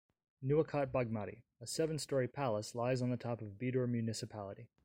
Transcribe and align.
Nuwakot, 0.41 0.91
Bagmati: 0.91 1.43
A 1.59 1.67
seven 1.67 1.99
storey 1.99 2.27
palace 2.27 2.73
lies 2.73 3.03
on 3.03 3.11
the 3.11 3.17
top 3.17 3.39
of 3.39 3.59
Bidur 3.59 3.87
Municipality. 3.87 4.67